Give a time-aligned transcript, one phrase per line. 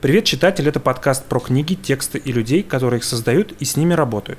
[0.00, 0.68] Привет, читатель!
[0.68, 4.38] Это подкаст про книги, тексты и людей, которые их создают и с ними работают.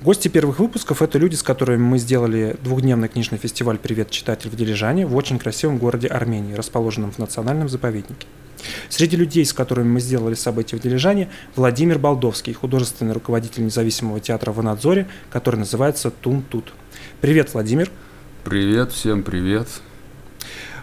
[0.00, 4.56] Гости первых выпусков– это люди, с которыми мы сделали двухдневный книжный фестиваль «Привет, читатель» в
[4.56, 8.26] Дилижане в очень красивом городе Армении, расположенном в национальном заповеднике.
[8.88, 14.50] Среди людей, с которыми мы сделали событие в Дилижане, Владимир Балдовский, художественный руководитель независимого театра
[14.50, 16.72] в Анадзоре, который называется «Тун-Тут».
[17.20, 17.90] Привет, Владимир!
[18.44, 19.68] Привет, всем привет!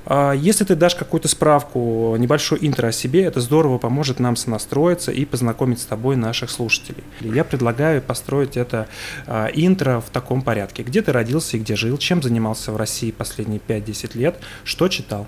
[0.06, 5.12] А, если ты дашь какую-то справку, небольшой интро о себе, это здорово поможет нам сонастроиться
[5.12, 7.04] и познакомить с тобой наших слушателей.
[7.22, 8.88] Я предлагаю построить это
[9.28, 10.84] а, интро в таком порядке.
[10.84, 15.28] Где ты родился и где жил, чем занимался в России последние 5-10 лет, что читал?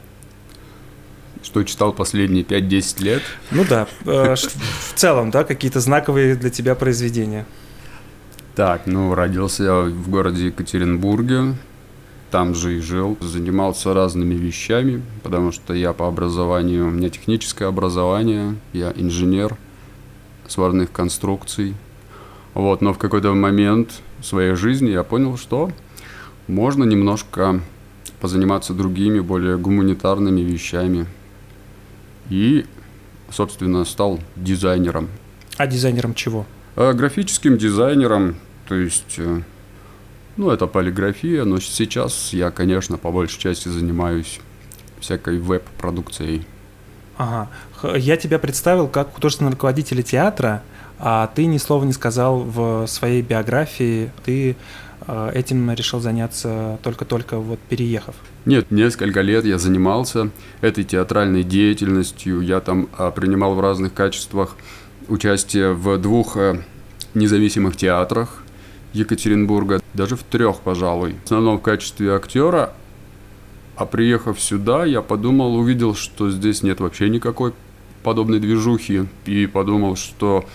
[1.44, 3.22] Что читал последние 5-10 лет?
[3.52, 7.46] Ну да, э, в целом, да, какие-то знаковые для тебя произведения.
[8.56, 11.56] Так, ну, родился я в городе Екатеринбурге,
[12.34, 17.68] там же и жил, занимался разными вещами, потому что я по образованию, у меня техническое
[17.68, 19.56] образование, я инженер
[20.48, 21.76] сварных конструкций.
[22.56, 25.70] Вот, но в какой-то момент своей жизни я понял, что
[26.48, 27.62] можно немножко
[28.20, 31.06] позаниматься другими, более гуманитарными вещами.
[32.32, 32.66] И,
[33.30, 35.08] собственно, стал дизайнером.
[35.58, 36.48] А дизайнером чего?
[36.76, 39.44] А, графическим дизайнером, то есть э,
[40.36, 44.40] ну, это полиграфия, но сейчас я, конечно, по большей части занимаюсь
[45.00, 46.48] всякой веб-продукцией.
[47.18, 47.50] Ага.
[47.96, 50.64] Я тебя представил как художественного руководителя театра,
[50.98, 54.12] а ты ни слова не сказал в своей биографии.
[54.26, 54.56] Ты
[55.06, 58.16] э, этим решил заняться только-только вот переехав.
[58.46, 60.30] Нет, несколько лет я занимался
[60.62, 62.42] этой театральной деятельностью.
[62.42, 64.56] Я там а, принимал в разных качествах
[65.08, 66.64] участие в двух э,
[67.14, 68.43] независимых театрах
[68.94, 71.16] Екатеринбурга, даже в трех, пожалуй.
[71.24, 72.74] В основном в качестве актера,
[73.76, 77.54] а приехав сюда, я подумал, увидел, что здесь нет вообще никакой
[78.04, 80.46] подобной движухи, и подумал, что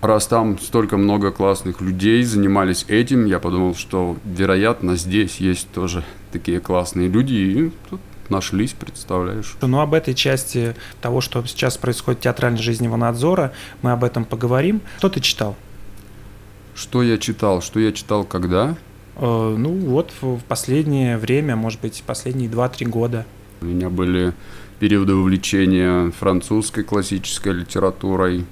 [0.00, 6.04] раз там столько много классных людей занимались этим, я подумал, что, вероятно, здесь есть тоже
[6.30, 9.56] такие классные люди, и тут нашлись, представляешь.
[9.60, 13.52] Ну, об этой части того, что сейчас происходит в театральной жизни Ванадзора,
[13.82, 14.82] мы об этом поговорим.
[14.98, 15.56] Что ты читал?
[16.78, 17.60] Что я читал?
[17.60, 18.76] Что я читал когда?
[19.16, 23.26] Э, ну вот в последнее время, может быть, последние 2-3 года.
[23.60, 24.32] У меня были
[24.78, 28.46] периоды увлечения французской классической литературой,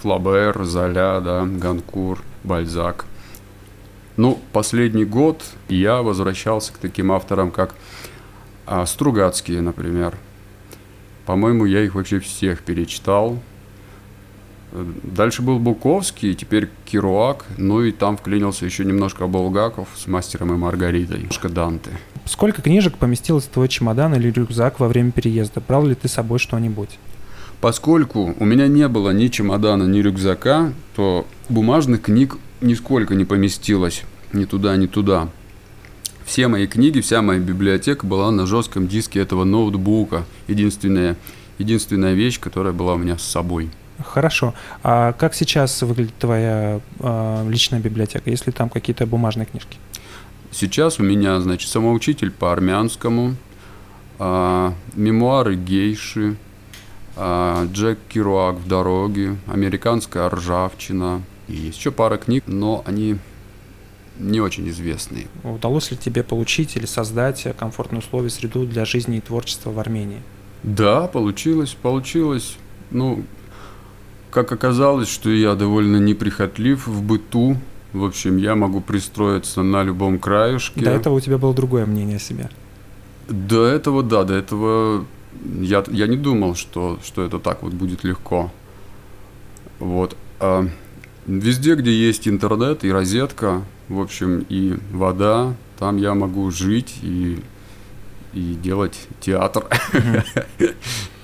[0.00, 3.04] Флабер, Золя, да, Ганкур, Бальзак.
[4.16, 7.76] Ну, последний год я возвращался к таким авторам, как
[8.66, 10.18] а, Стругацкие, например.
[11.26, 13.40] По-моему, я их вообще всех перечитал.
[14.72, 20.56] Дальше был Буковский, теперь Кируак, ну и там вклинился еще немножко Булгаков с мастером и
[20.56, 21.90] Маргаритой, немножко Данте.
[22.24, 25.60] Сколько книжек поместилось в твой чемодан или рюкзак во время переезда?
[25.60, 26.98] Брал ли ты с собой что-нибудь?
[27.60, 34.04] Поскольку у меня не было ни чемодана, ни рюкзака, то бумажных книг нисколько не поместилось
[34.32, 35.28] ни туда, ни туда.
[36.24, 40.24] Все мои книги, вся моя библиотека была на жестком диске этого ноутбука.
[40.48, 41.16] Единственная,
[41.58, 43.68] единственная вещь, которая была у меня с собой–
[44.04, 44.54] Хорошо.
[44.82, 49.78] А как сейчас выглядит твоя э, личная библиотека, если там какие-то бумажные книжки?
[50.50, 53.36] Сейчас у меня, значит, самоучитель по армянскому,
[54.18, 56.36] э, мемуары гейши,
[57.16, 61.22] э, Джек Керуак в дороге, американская ржавчина.
[61.48, 63.18] И еще пара книг, но они
[64.18, 65.26] не очень известные.
[65.42, 70.22] Удалось ли тебе получить или создать комфортную условия, среду для жизни и творчества в Армении?
[70.62, 72.56] Да, получилось, получилось.
[72.90, 73.24] Ну,
[74.32, 77.58] как оказалось, что я довольно неприхотлив в быту.
[77.92, 80.80] В общем, я могу пристроиться на любом краешке.
[80.80, 82.48] До этого у тебя было другое мнение о себе.
[83.28, 85.04] До этого, да, до этого
[85.60, 88.50] я, я не думал, что, что это так вот будет легко.
[89.78, 90.16] Вот.
[90.40, 90.66] А
[91.26, 97.38] везде, где есть интернет и розетка, в общем, и вода, там я могу жить и,
[98.32, 99.66] и делать театр.
[99.92, 100.74] Mm-hmm.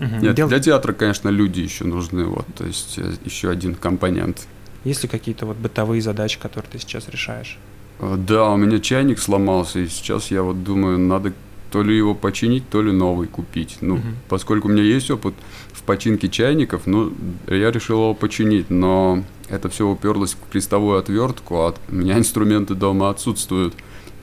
[0.00, 0.16] Угу.
[0.20, 0.48] Нет, Дел...
[0.48, 4.46] для театра, конечно, люди еще нужны, вот, то есть э, еще один компонент.
[4.84, 7.58] Есть ли какие-то вот бытовые задачи, которые ты сейчас решаешь?
[7.98, 11.32] Э, да, у меня чайник сломался, и сейчас я вот думаю, надо
[11.70, 13.78] то ли его починить, то ли новый купить.
[13.80, 14.02] Ну, угу.
[14.28, 15.34] поскольку у меня есть опыт
[15.72, 17.12] в починке чайников, ну,
[17.48, 22.74] я решил его починить, но это все уперлось в крестовую отвертку, а у меня инструменты
[22.74, 23.74] дома отсутствуют.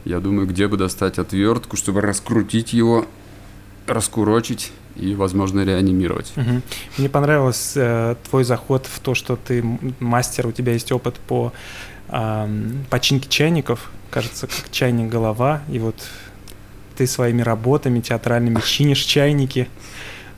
[0.05, 3.05] Я думаю, где бы достать отвертку, чтобы раскрутить его,
[3.87, 6.31] раскурочить и, возможно, реанимировать.
[6.35, 6.61] Угу.
[6.97, 9.63] Мне понравился э, твой заход в то, что ты
[9.99, 11.51] мастер, у тебя есть опыт по
[12.09, 12.47] э,
[12.89, 15.95] починке чайников, кажется, как чайник голова, и вот
[16.95, 19.67] ты своими работами театральными чинишь чайники.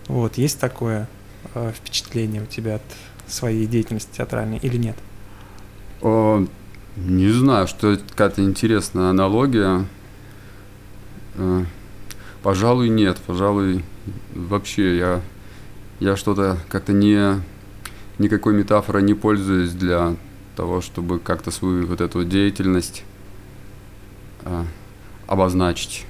[0.07, 1.09] Вот, есть такое
[1.53, 2.83] э, впечатление у тебя от
[3.27, 4.95] своей деятельности театральной или нет?
[6.01, 6.45] О,
[6.95, 9.85] не знаю, что это какая-то интересная аналогия.
[12.45, 13.17] Пожалуй, нет.
[13.25, 13.83] Пожалуй,
[14.35, 15.21] вообще я,
[15.99, 17.41] я что-то как-то не
[18.19, 20.15] никакой метафорой не пользуюсь для
[20.55, 23.03] того, чтобы как-то свою вот эту деятельность
[24.43, 24.63] э,
[25.25, 26.05] обозначить.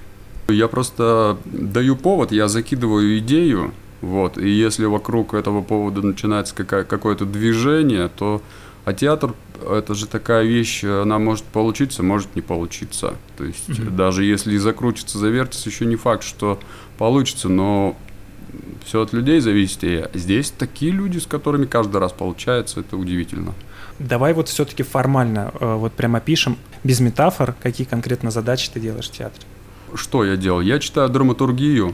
[0.49, 7.23] Я просто даю повод, я закидываю идею, вот, и если вокруг этого повода начинается какое-то
[7.25, 8.41] движение, то
[8.83, 9.33] а театр
[9.69, 13.15] это же такая вещь, она может получиться, может не получиться.
[13.37, 13.95] То есть mm-hmm.
[13.95, 16.59] даже если закрутится, завертится, еще не факт, что
[16.97, 17.97] получится, но
[18.85, 19.83] все от людей зависит.
[19.83, 23.53] И здесь такие люди, с которыми каждый раз получается, это удивительно.
[23.99, 29.07] Давай вот все-таки формально, э, вот прямо пишем, без метафор, какие конкретно задачи ты делаешь
[29.07, 29.45] в театре.
[29.93, 30.61] Что я делал?
[30.61, 31.93] Я читаю драматургию,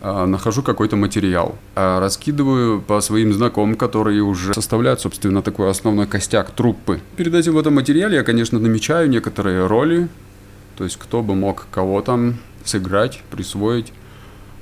[0.00, 6.50] нахожу какой-то материал, а, раскидываю по своим знакомым, которые уже составляют, собственно, такой основной костяк
[6.50, 7.00] труппы.
[7.16, 10.08] Перед этим в этом материале я, конечно, намечаю некоторые роли,
[10.76, 13.92] то есть кто бы мог кого там сыграть, присвоить.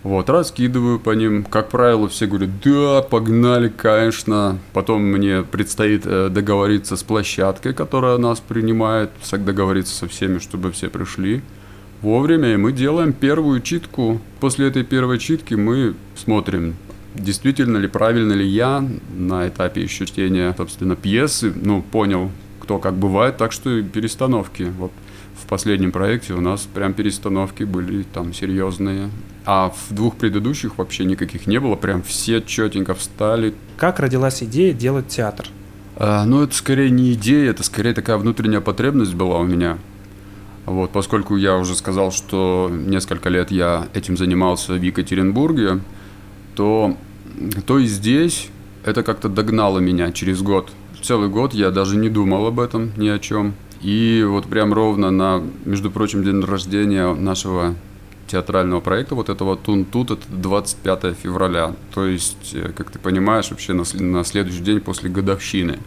[0.05, 1.45] Вот, раскидываю по ним.
[1.45, 4.59] Как правило, все говорят, да, погнали, конечно.
[4.75, 10.91] Потом мне предстоит э, договориться с площадкой, которая нас принимает, договориться со всеми, чтобы все
[10.91, 11.43] пришли
[12.05, 14.21] вовремя, и мы делаем первую читку.
[14.39, 16.77] После этой первой читки мы смотрим,
[17.15, 18.87] действительно ли, правильно ли я
[19.17, 22.31] на этапе еще чтения, собственно, пьесы, ну, понял,
[22.61, 24.71] кто как бывает, так что перестановки.
[24.79, 24.93] Вот
[25.43, 29.11] в последнем проекте у нас прям перестановки были там серьезные.
[29.47, 33.55] А в двух предыдущих вообще никаких не было, прям все четенько встали.
[33.77, 35.47] Как родилась идея делать театр?
[35.97, 39.79] А, ну, это скорее не идея, это скорее такая внутренняя потребность была у меня.
[40.67, 45.81] Вот, поскольку я уже сказал, что несколько лет я этим занимался в Екатеринбурге,
[46.55, 46.97] то,
[47.67, 48.49] то и здесь
[48.85, 50.71] это как-то догнало меня через год.
[51.03, 53.55] Целый год я даже не думал об этом ни о чем.
[53.83, 57.75] И вот прям ровно на, между прочим, день рождения нашего
[58.27, 61.75] театрального проекта, вот этого Тун-Тут, это 25 февраля.
[61.95, 65.79] То есть, э, как ты понимаешь, вообще на, на следующий день после годовщины.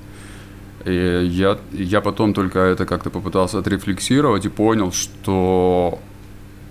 [0.87, 5.99] И я, я потом только это как-то попытался отрефлексировать и понял, что,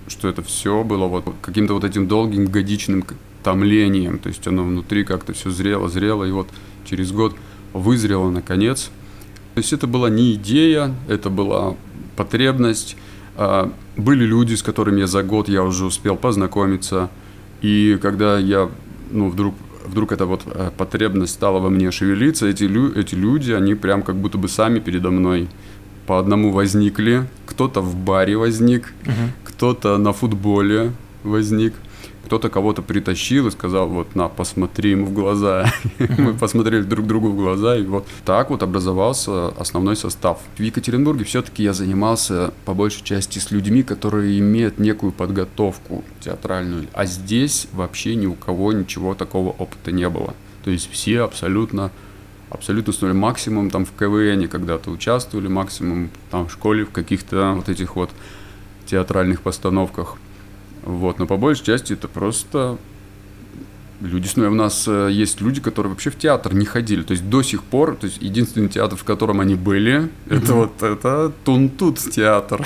[0.09, 3.05] что это все было вот каким-то вот этим долгим годичным
[3.43, 4.19] томлением.
[4.19, 6.49] То есть оно внутри как-то все зрело, зрело, и вот
[6.87, 7.37] через год
[7.75, 8.91] вызрело наконец.
[9.55, 11.77] То есть это была не идея, это была
[12.17, 12.97] потребность.
[13.37, 17.11] А, были люди, с которыми я за год я уже успел познакомиться.
[17.61, 18.71] И когда я
[19.11, 19.55] ну, вдруг
[19.87, 24.03] вдруг эта вот э, потребность стала во мне шевелиться, эти, лю эти люди, они прям
[24.03, 25.49] как будто бы сами передо мной
[26.07, 27.27] по одному возникли.
[27.47, 29.13] Кто-то в баре возник, -huh.
[29.45, 30.93] кто-то на футболе
[31.25, 31.75] возник,
[32.27, 35.73] кто-то кого-то притащил и сказал, вот, на, посмотри ему в глаза.
[36.19, 40.41] Мы посмотрели друг другу в глаза, и вот так вот образовался основной состав.
[40.57, 46.89] В Екатеринбурге все-таки я занимался по большей части с людьми, которые имеют некую подготовку театральную,
[46.93, 50.35] а здесь вообще ни у кого ничего такого опыта не было.
[50.65, 51.93] То есть все абсолютно
[52.51, 53.15] абсолютно с нуля.
[53.15, 58.11] Максимум там в КВН когда-то участвовали, максимум там в школе в каких-то вот этих вот
[58.85, 60.17] театральных постановках.
[60.87, 62.79] Вот, но по большей части это просто
[64.01, 64.29] люди.
[64.37, 67.03] Ну, у нас э, есть люди, которые вообще в театр не ходили.
[67.03, 70.83] То есть до сих пор, то есть единственный театр, в котором они были, это вот
[70.83, 72.65] это Тунтут театр.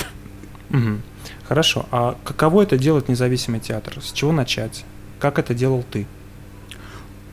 [1.48, 1.86] Хорошо.
[1.90, 3.94] А каково это делать независимый театр?
[4.02, 4.84] С чего начать?
[5.18, 6.06] Как это делал ты?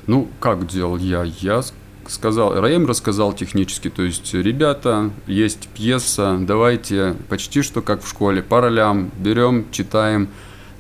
[0.07, 1.23] Ну, как делал я?
[1.23, 1.63] Я
[2.07, 8.41] сказал, Раем рассказал технически, то есть, ребята, есть пьеса, давайте почти что как в школе,
[8.41, 10.29] по ролям, берем, читаем,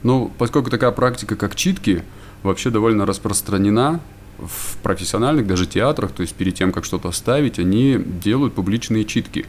[0.03, 2.03] ну, поскольку такая практика, как читки,
[2.43, 3.99] вообще довольно распространена
[4.37, 9.45] в профессиональных даже театрах, то есть перед тем, как что-то ставить, они делают публичные читки.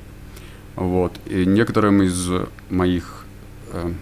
[0.76, 1.12] Вот.
[1.26, 2.28] И некоторым из
[2.70, 3.24] моих
[3.72, 3.92] э,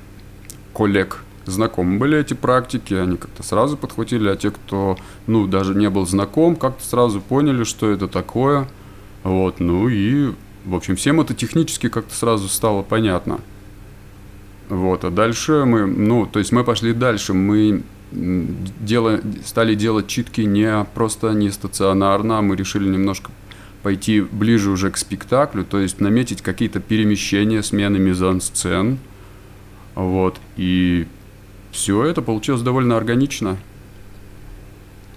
[0.73, 5.89] коллег знакомы были эти практики, они как-то сразу подхватили, а те, кто, ну, даже не
[5.91, 8.69] был знаком, как-то сразу поняли, что это такое.
[9.23, 10.33] Вот, ну и,
[10.65, 13.41] в общем, всем это технически как-то сразу стало понятно.
[14.69, 17.83] Вот, а дальше мы, ну, то есть мы пошли дальше, мы
[18.13, 23.31] дело, стали делать читки не просто не стационарно, а мы решили немножко
[23.83, 28.99] пойти ближе уже к спектаклю, то есть наметить какие-то перемещения, смены мизансцен,
[29.95, 31.07] вот, и
[31.71, 33.57] все это получилось довольно органично.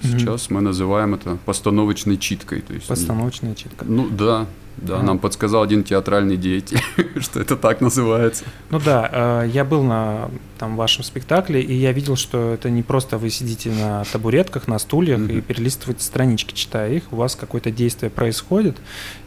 [0.01, 0.53] Сейчас mm-hmm.
[0.53, 2.61] мы называем это постановочной читкой.
[2.61, 3.85] То есть Постановочная читка.
[3.87, 5.03] Ну да, да, а.
[5.03, 6.81] нам подсказал один театральный деятель,
[7.23, 8.43] что это так называется.
[8.69, 9.09] Ну да,
[9.43, 13.29] э, я был на там вашем спектакле, и я видел, что это не просто вы
[13.29, 15.37] сидите на табуретках, на стульях mm-hmm.
[15.37, 18.77] и перелистываете странички, читая их, у вас какое-то действие происходит,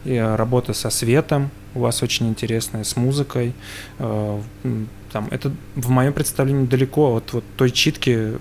[0.05, 3.53] и э, работа со светом у вас очень интересная, с музыкой.
[3.99, 4.41] Э,
[5.11, 8.33] там, это в моем представлении далеко от вот той читки,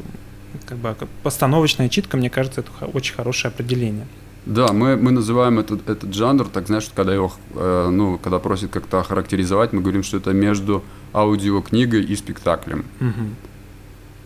[0.67, 4.07] как бы постановочная читка, мне кажется, это очень хорошее определение.
[4.45, 8.73] Да, мы, мы называем этот, этот жанр, так знаешь, когда его, э, ну, когда просят
[8.73, 10.83] как-то охарактеризовать, мы говорим, что это между
[11.15, 12.85] аудиокнигой и спектаклем.
[13.01, 13.13] Угу.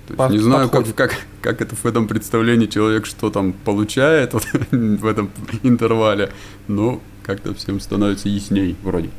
[0.06, 3.52] То есть, Под, не знаю, как, как, как это в этом представлении человек что там
[3.52, 5.30] получает вот, в этом
[5.62, 6.32] интервале,
[6.68, 9.10] но как-то всем становится ясней вроде.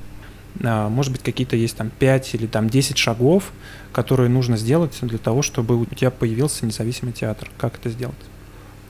[0.64, 3.52] А, может быть, какие-то есть там 5 или там 10 шагов,
[3.92, 7.50] которые нужно сделать для того, чтобы у тебя появился независимый театр.
[7.58, 8.16] Как это сделать?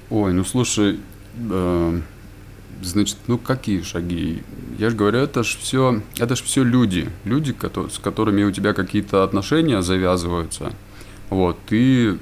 [0.10, 1.00] Ой, ну слушай,
[2.82, 4.44] значит, ну какие шаги?
[4.78, 8.52] Я же говорю, это ж все, это ж все люди, люди, которые, с которыми у
[8.52, 10.74] тебя какие-то отношения завязываются.
[11.30, 12.18] Вот, и,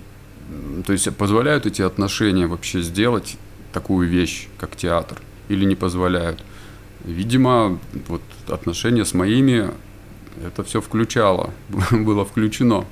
[0.86, 3.38] то есть позволяют эти отношения вообще сделать
[3.74, 6.43] такую вещь, как театр, или не позволяют.
[7.03, 9.72] Видимо, вот отношения с моими
[10.43, 11.51] это все включало,
[11.91, 12.86] было включено.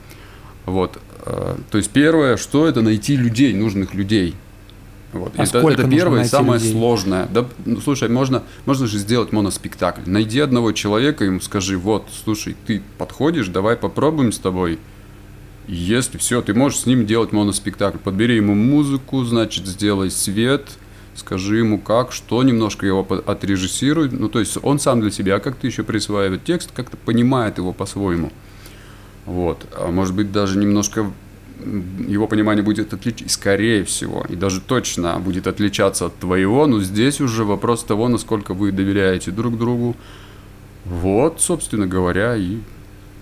[0.66, 1.00] Вот.
[1.26, 4.36] Э, то есть первое, что это найти людей, нужных людей.
[5.14, 5.34] Вот.
[5.38, 6.74] А это, это первое и самое людей?
[6.74, 7.28] сложное.
[7.32, 10.02] Да, ну, слушай, можно, можно же сделать моноспектакль.
[10.06, 14.80] Найди одного человека, ему скажи, вот, слушай, ты подходишь, давай попробуем с тобой.
[15.68, 18.00] Если все, ты можешь с ним делать моноспектакль.
[18.00, 20.68] Подбери ему музыку, значит, сделай свет,
[21.16, 24.10] скажи ему как, что, немножко его отрежиссируй.
[24.10, 28.32] Ну, то есть он сам для себя как-то еще присваивает текст, как-то понимает его по-своему.
[29.26, 29.66] Вот.
[29.78, 31.12] А может быть, даже немножко
[32.08, 37.22] его понимание будет отличаться, скорее всего, и даже точно будет отличаться от твоего, но здесь
[37.22, 39.96] уже вопрос того, насколько вы доверяете друг другу.
[40.86, 42.58] Вот, собственно говоря, и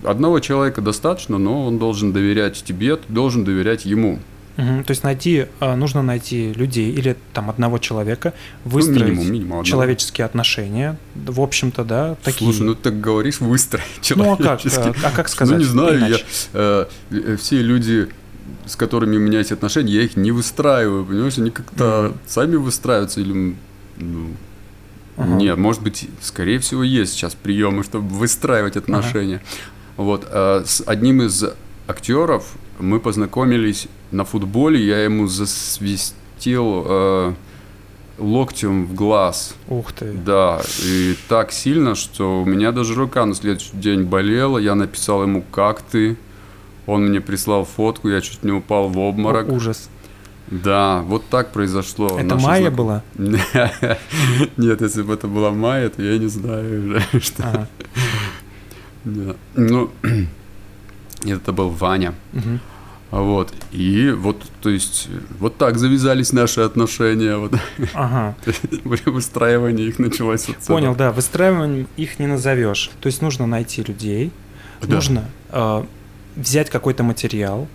[0.04, 4.18] одного человека достаточно, но он должен доверять тебе, ты должен доверять ему.
[4.58, 8.34] Угу, то есть найти, а, нужно найти людей или там одного человека,
[8.64, 12.52] выстроить ну, минимум, минимум человеческие отношения, в общем-то, да, такие.
[12.52, 15.56] Слушай, ну ты так говоришь выстроить Ну а как, а, а как сказать?
[15.56, 16.16] Ну не знаю, я,
[16.52, 18.08] э, э, все люди
[18.66, 22.16] с которыми у меня есть отношения, я их не выстраиваю, понимаешь, они как-то mm-hmm.
[22.26, 23.56] сами выстраиваются или,
[23.96, 24.30] ну,
[25.16, 25.36] uh-huh.
[25.36, 29.36] нет, может быть, скорее всего, есть сейчас приемы, чтобы выстраивать отношения.
[29.36, 30.04] Uh-huh.
[30.04, 31.44] Вот, а с одним из
[31.86, 37.34] актеров мы познакомились на футболе, я ему засвистел э,
[38.18, 39.54] локтем в глаз.
[39.68, 40.12] Ух ты.
[40.12, 45.22] Да, и так сильно, что у меня даже рука на следующий день болела, я написал
[45.22, 46.16] ему «Как ты?»,
[46.92, 49.48] он мне прислал фотку, я чуть не упал в обморок.
[49.48, 49.88] О, ужас.
[50.50, 52.18] Да, вот так произошло.
[52.18, 52.74] Это Наша Майя знак...
[52.74, 53.02] была?
[54.56, 57.42] Нет, если бы это была Майя, то я не знаю уже, что.
[57.42, 57.68] Ага.
[59.04, 59.34] Да.
[59.54, 59.90] Ну,
[61.24, 62.14] это был Ваня.
[62.34, 62.58] Угу.
[63.12, 63.52] Вот.
[63.72, 65.08] И вот, то есть,
[65.38, 67.36] вот так завязались наши отношения.
[67.36, 67.54] Вот.
[67.94, 68.36] Ага.
[69.06, 70.66] Выстраивание их началось отсюда.
[70.66, 71.12] Понял, да.
[71.12, 72.90] Выстраиванием их не назовешь.
[73.00, 74.32] То есть нужно найти людей,
[74.82, 74.96] да.
[74.96, 75.84] нужно э,
[76.36, 77.68] взять какой-то материал.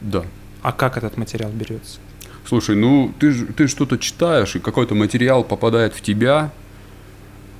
[0.00, 0.24] Да.
[0.62, 1.98] А как этот материал берется?
[2.44, 6.52] Слушай, ну ты, ты что-то читаешь, и какой-то материал попадает в тебя,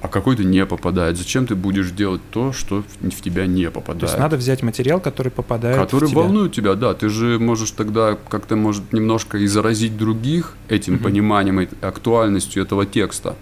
[0.02, 1.16] а какой-то не попадает.
[1.16, 4.00] Зачем ты будешь делать то, что в, тебя не попадает?
[4.00, 6.20] То есть надо взять материал, который попадает который в тебя.
[6.20, 6.94] волнует тебя, да.
[6.94, 11.04] Ты же можешь тогда как-то, может, немножко и заразить других этим угу.
[11.04, 13.34] пониманием и актуальностью этого текста.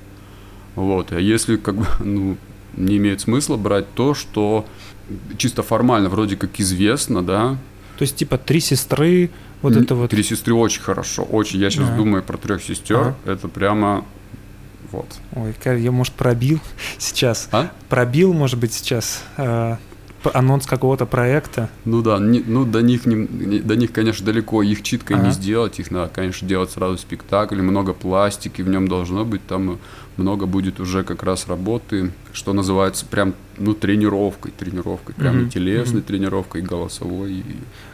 [0.76, 1.12] Вот.
[1.12, 2.36] А если как бы, ну,
[2.76, 4.64] не имеет смысла брать то, что
[5.36, 7.56] чисто формально вроде как известно, да.
[7.98, 9.30] То есть типа три сестры,
[9.62, 10.10] вот это вот.
[10.10, 11.60] Три сестры очень хорошо, очень.
[11.60, 11.96] Я сейчас а.
[11.96, 13.16] думаю про трех сестер, ага.
[13.24, 14.04] это прямо
[14.90, 15.06] вот.
[15.34, 16.60] Ой, я может пробил
[16.98, 17.48] сейчас.
[17.52, 17.70] А?
[17.88, 19.24] Пробил, может быть сейчас.
[19.36, 19.76] Э,
[20.32, 21.68] анонс какого-то проекта.
[21.84, 25.26] Ну да, не, ну до них, не, до них, конечно, далеко, их читкой ага.
[25.26, 29.78] не сделать, их надо, конечно, делать сразу спектакль, много пластики в нем должно быть, там
[30.16, 35.46] много будет уже как раз работы, что называется прям, ну, тренировкой, тренировкой, прям mm-hmm.
[35.46, 36.04] и телесной mm-hmm.
[36.04, 37.32] тренировкой, и голосовой.
[37.32, 37.44] И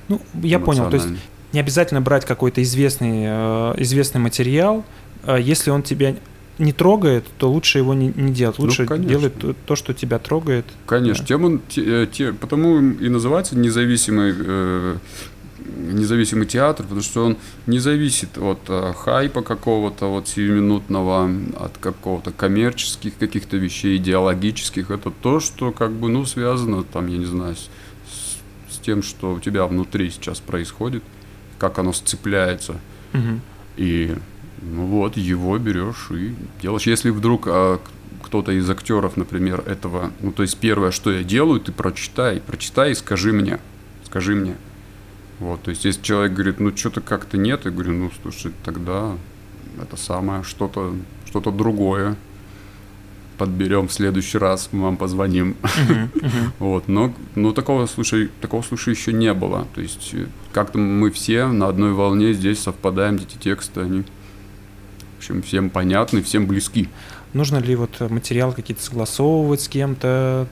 [0.08, 1.08] ну, я понял, то есть
[1.52, 4.84] не обязательно брать какой-то известный, э, известный материал,
[5.24, 6.14] э, если он тебя
[6.58, 8.58] не трогает, то лучше его не, не делать.
[8.58, 10.66] Ну, лучше ну, делать то, то, что тебя трогает.
[10.86, 11.26] Конечно, да.
[11.26, 14.96] тем он, те, те, потому и называется независимый, э,
[15.76, 17.36] независимый театр, потому что он
[17.66, 24.90] не зависит от э, хайпа какого-то, вот сиюминутного, от какого-то коммерческих каких-то вещей, идеологических.
[24.90, 29.34] Это то, что как бы, ну, связано, там, я не знаю, с, с тем, что
[29.34, 31.02] у тебя внутри сейчас происходит,
[31.58, 32.76] как оно сцепляется.
[33.12, 33.40] Угу.
[33.76, 34.16] И
[34.62, 36.86] ну вот, его берешь и делаешь.
[36.86, 37.80] Если вдруг а,
[38.22, 42.92] кто-то из актеров, например, этого, ну то есть первое, что я делаю, ты прочитай, прочитай
[42.92, 43.58] и скажи мне,
[44.04, 44.56] скажи мне.
[45.40, 49.16] Вот, то есть если человек говорит, ну что-то как-то нет, я говорю, ну слушай, тогда
[49.80, 50.94] это самое, что-то
[51.26, 52.16] что-то другое
[53.40, 55.56] подберем в следующий раз, мы вам позвоним.
[56.58, 59.66] Вот, но, но такого, слушай, такого случая еще не было.
[59.74, 65.18] То есть э, как-то мы все на одной волне здесь совпадаем, эти тексты, они, в
[65.18, 66.90] общем, всем понятны, всем близки.
[67.32, 70.46] Нужно ли вот материал какие-то согласовывать с кем-то?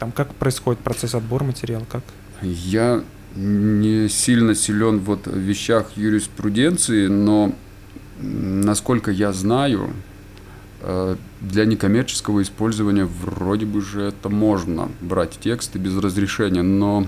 [0.00, 1.84] Там как происходит процесс отбора материала?
[1.88, 2.02] Как?
[2.42, 7.52] Я не сильно силен вот в вещах юриспруденции, но
[8.20, 9.90] насколько я знаю,
[10.82, 17.06] Э, для некоммерческого использования вроде бы же это можно брать тексты без разрешения, но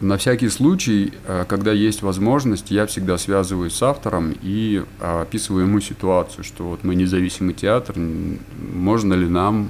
[0.00, 5.66] на всякий случай, э, когда есть возможность, я всегда связываюсь с автором и э, описываю
[5.66, 9.68] ему ситуацию, что вот мы независимый театр, можно ли нам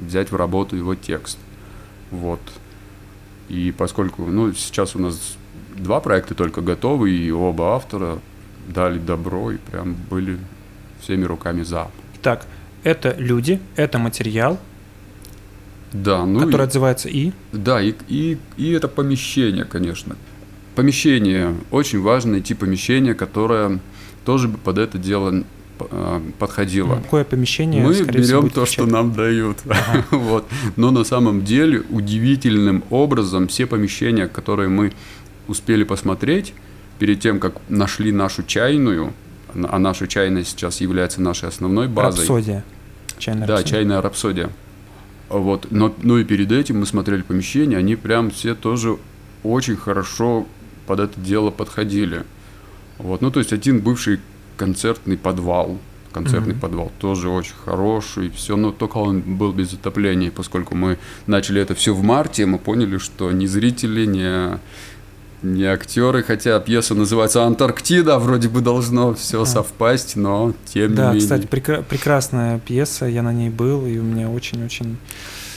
[0.00, 1.36] взять в работу его текст.
[2.10, 2.40] Вот.
[3.48, 5.36] И поскольку, ну, сейчас у нас
[5.76, 8.18] два проекта только готовы, и оба автора
[8.68, 10.38] дали добро и прям были
[11.00, 11.88] всеми руками за.
[12.16, 12.46] Итак,
[12.82, 14.58] это люди, это материал,
[15.92, 17.32] да, ну который и, отзывается и?
[17.52, 20.16] Да, и, и, и это помещение, конечно.
[20.74, 23.80] Помещение, очень важно найти помещение, которое
[24.24, 25.44] тоже бы под это дело
[26.38, 26.96] подходило.
[26.96, 27.82] Какое помещение?
[27.82, 29.58] Мы берем то, что нам дают.
[29.68, 30.04] Ага.
[30.10, 30.46] вот.
[30.76, 34.92] Но на самом деле удивительным образом все помещения, которые мы
[35.46, 36.54] успели посмотреть
[36.98, 39.12] перед тем, как нашли нашу чайную,
[39.54, 42.20] а наша чайная сейчас является нашей основной базой.
[42.20, 42.64] Рапсодия.
[43.18, 43.78] Чайная да, рапсодия.
[43.78, 44.50] чайная рапсодия.
[45.28, 45.68] Вот.
[45.70, 48.98] Но, но и перед этим мы смотрели помещения, они прям все тоже
[49.42, 50.46] очень хорошо
[50.86, 52.24] под это дело подходили.
[52.98, 53.20] Вот.
[53.20, 54.20] Ну, то есть один бывший
[54.58, 55.78] концертный подвал,
[56.12, 56.60] концертный mm-hmm.
[56.60, 61.74] подвал тоже очень хороший, все, но только он был без отопления, поскольку мы начали это
[61.74, 64.58] все в марте, мы поняли, что ни зрители, ни
[65.40, 69.46] не актеры, хотя пьеса называется «Антарктида», вроде бы должно все а.
[69.46, 71.28] совпасть, но тем да, не менее.
[71.28, 74.96] Да, кстати, прекра- прекрасная пьеса, я на ней был, и у меня очень-очень...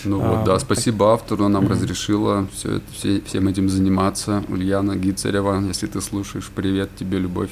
[0.04, 1.70] Ну а, вот, да, спасибо автору, нам mm-hmm.
[1.70, 4.44] разрешила все, все, всем этим заниматься.
[4.50, 7.52] Ульяна Гицарева, если ты слушаешь, привет тебе, любовь.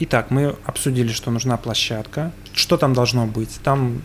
[0.00, 2.32] Итак, мы обсудили, что нужна площадка.
[2.52, 3.60] Что там должно быть?
[3.62, 4.02] Там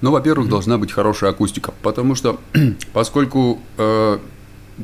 [0.00, 0.50] ну, во-первых, mm-hmm.
[0.50, 2.38] должна быть хорошая акустика, потому что,
[2.92, 4.18] поскольку э,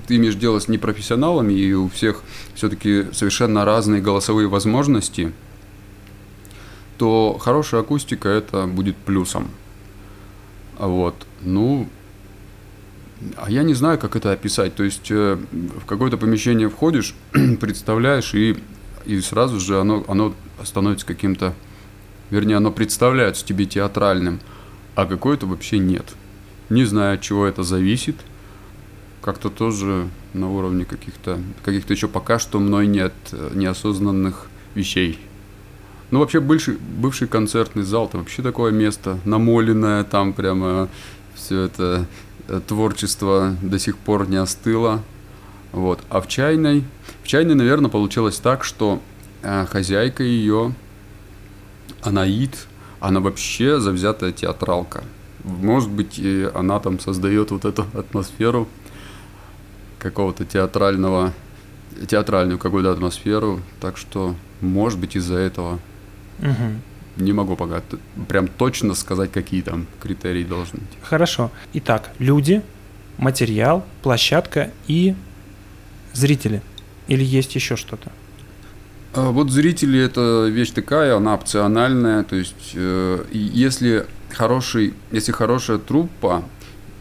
[0.07, 2.23] ты имеешь дело с непрофессионалами, и у всех
[2.55, 5.33] все-таки совершенно разные голосовые возможности,
[6.99, 9.51] то хорошая акустика это будет плюсом.
[10.79, 11.15] Вот.
[11.43, 11.89] Ну,
[13.37, 14.75] а я не знаю, как это описать.
[14.75, 17.15] То есть э, в какое-то помещение входишь,
[17.61, 18.57] представляешь, и,
[19.07, 21.55] и сразу же оно, оно становится каким-то,
[22.31, 24.41] вернее, оно представляется тебе театральным,
[24.95, 26.15] а какое-то вообще нет.
[26.71, 28.17] Не знаю, от чего это зависит–
[29.25, 35.19] как-то тоже на уровне каких-то каких-то еще пока что мной нет э, неосознанных вещей.
[36.11, 40.91] Ну, вообще, бывший, бывший концертный зал, это вообще такое место, намоленное, там прямо
[41.35, 42.07] все это
[42.49, 45.03] э, творчество до сих пор не остыло.
[45.75, 46.01] Вот.
[46.09, 46.85] А в чайной,
[47.25, 49.03] в чайной, наверное, получилось так, что
[49.43, 50.73] э, хозяйка ее,
[52.01, 52.69] Анаид,
[53.01, 55.03] она вообще завзятая театралка.
[55.43, 58.69] Может быть, и она там создает вот эту атмосферу
[59.99, 61.33] какого-то театрального,
[62.07, 65.81] театральную какую-то атмосферу, так что, может быть, из-за этого
[66.39, 66.79] угу.
[67.17, 67.83] не могу пока
[68.29, 70.99] прям точно сказать, какие там критерии должны быть.
[71.03, 71.51] Хорошо.
[71.73, 72.63] Итак, люди,
[73.19, 75.17] материал, площадка и
[76.15, 76.63] зрители.
[77.09, 78.11] Или есть еще что-то?
[79.13, 85.79] А вот зрители это вещь такая, она опциональная, то есть э, если хороший, если хорошая
[85.79, 86.45] труппа,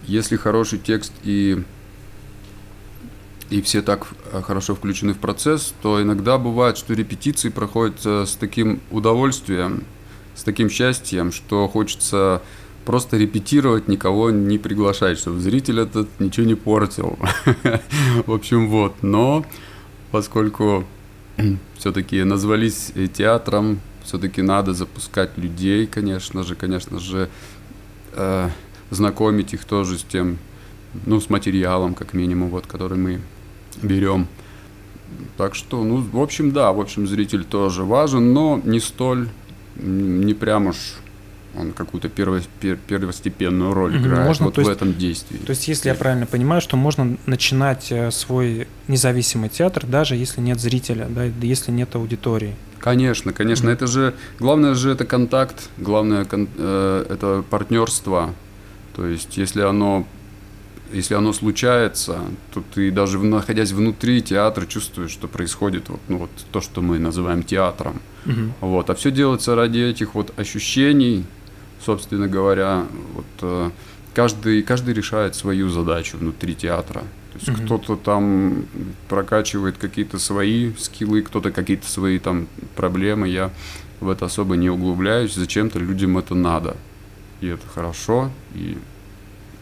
[0.05, 1.63] если хороший текст и
[3.49, 8.25] и все так э, хорошо включены в процесс, то иногда бывает, что репетиции проходят э,
[8.25, 9.83] с таким удовольствием,
[10.35, 12.41] с таким счастьем, что хочется
[12.85, 17.17] просто репетировать, никого не приглашать, чтобы зритель этот ничего не портил.
[18.25, 18.95] В общем, вот.
[19.01, 19.45] Но
[20.11, 20.85] поскольку
[21.77, 27.29] все-таки назвались театром, все-таки надо запускать людей, конечно же, конечно же,
[28.13, 28.49] э,
[28.89, 30.37] знакомить их тоже с тем,
[31.05, 33.21] ну, с материалом, как минимум, вот, который мы
[33.81, 34.27] берем.
[35.37, 39.29] Так что, ну, в общем, да, в общем, зритель тоже важен, но не столь,
[39.75, 40.95] не прям уж
[41.57, 45.37] он какую-то перво, пер, первостепенную роль играет можно, вот в есть- этом действии.
[45.37, 50.41] То есть, если я правильно понимаю, что можно начинать э, свой независимый театр, даже если
[50.41, 52.55] нет зрителя, да, если нет аудитории.
[52.79, 53.73] Конечно, конечно, Мгм.
[53.75, 58.33] это же главное же это контакт, главное э, это партнерство.
[58.95, 60.05] То есть, если оно
[60.91, 62.19] если оно случается,
[62.53, 66.99] то ты даже находясь внутри театра чувствуешь, что происходит вот, ну, вот то, что мы
[66.99, 67.99] называем театром.
[68.25, 68.53] Мгм.
[68.61, 68.91] Вот.
[68.91, 71.25] А все делается ради этих вот ощущений,
[71.85, 72.85] собственно говоря.
[73.13, 73.71] Вот, э,
[74.13, 77.01] каждый, каждый решает свою задачу внутри театра.
[77.33, 77.65] То есть Мгм.
[77.65, 78.65] кто-то там
[79.09, 83.27] прокачивает какие-то свои скиллы, кто-то какие-то свои там проблемы.
[83.27, 83.49] Я
[83.99, 85.33] в это особо не углубляюсь.
[85.33, 86.75] Зачем-то людям это надо.
[87.41, 88.77] И это хорошо, и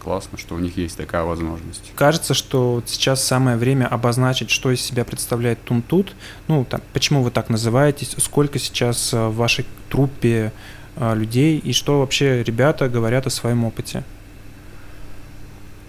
[0.04, 1.92] классно, что у них есть такая возможность.
[1.96, 6.14] Кажется, что сейчас самое время обозначить, что из себя представляет Тунтут.
[6.48, 10.52] Ну, там, почему вы так называетесь, сколько сейчас э, в вашей труппе
[10.98, 14.04] людей и что вообще ребята говорят о своем опыте.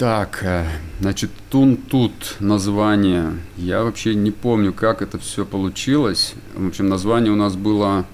[0.03, 0.67] Так, э,
[0.99, 3.35] значит, Тун-Тут название.
[3.57, 6.35] Я вообще не помню, как это все получилось.
[6.57, 8.05] В общем, название у нас было...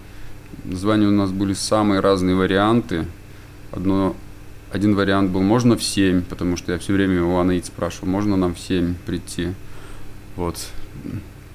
[0.64, 3.06] Названия у нас были самые разные варианты.
[3.70, 4.14] Одно,
[4.70, 8.36] один вариант был «можно в 7», потому что я все время у Анаид спрашивал, можно
[8.36, 9.54] нам в 7 прийти.
[10.36, 10.58] Вот.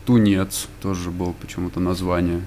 [0.07, 2.41] Тунец тоже был почему-то название.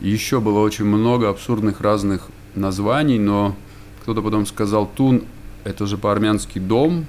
[0.00, 3.54] Еще было очень много абсурдных разных названий, но
[4.02, 5.24] кто-то потом сказал Тун
[5.64, 7.06] это же по-армянски дом,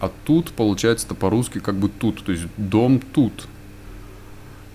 [0.00, 3.46] а тут получается-то по-русски как бы тут, то есть дом тут.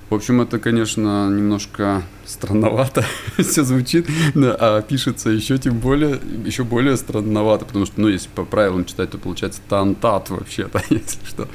[0.09, 3.05] В общем, это, конечно, немножко странновато
[3.37, 8.43] все звучит, а пишется еще тем более, еще более странновато, потому что, ну, если по
[8.43, 11.47] правилам читать, то получается тантат вообще-то, если что.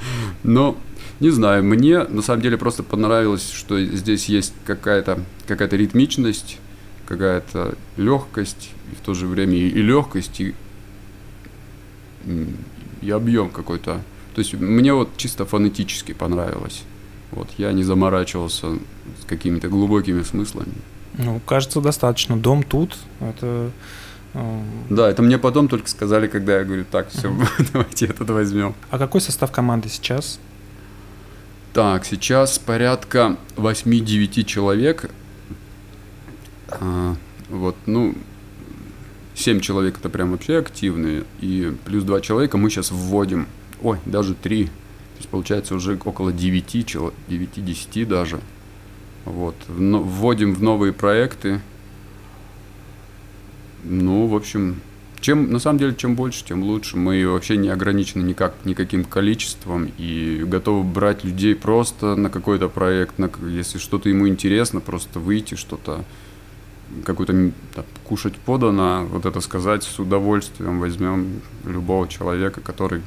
[0.43, 0.79] Но,
[1.21, 6.59] не знаю, мне на самом деле просто понравилось, что здесь есть какая-то какая ритмичность,
[7.07, 10.55] какая-то легкость, и в то же время и, и легкость, и,
[13.03, 14.03] и объем какой-то.
[14.35, 16.83] То есть мне вот чисто фонетически понравилось.
[17.33, 18.75] Вот, я не заморачивался
[19.23, 20.75] с какими-то глубокими смыслами.
[21.19, 22.37] Ну, кажется, достаточно.
[22.37, 23.71] Дом тут, это...
[24.35, 27.35] э, Да, это мне потом только сказали, когда я говорю, так, все,
[27.73, 28.75] давайте этот возьмем.
[28.91, 30.39] А какой состав команды сейчас?
[31.77, 35.11] Так, сейчас порядка 8-9 человек.
[36.69, 37.15] А,
[37.51, 38.15] вот, ну,
[39.35, 41.25] 7 человек это прям вообще активные.
[41.43, 43.47] И плюс 2 человека мы сейчас вводим.
[43.83, 44.65] Ой, даже 3.
[44.65, 44.73] То
[45.19, 48.41] есть получается уже около 9, чело- 9-10 даже.
[49.27, 49.55] Вот.
[49.69, 51.61] Вводим в новые проекты.
[53.85, 54.81] Ну, в общем,
[55.27, 56.97] чем, на самом деле, чем больше, тем лучше.
[56.97, 63.19] Мы вообще не ограничены никак, никаким количеством и готовы брать людей просто на какой-то проект,
[63.19, 66.05] на, если что-то ему интересно, просто выйти, что-то
[67.05, 67.51] какую-то
[68.05, 73.03] кушать подано, вот это сказать с удовольствием возьмем любого человека, который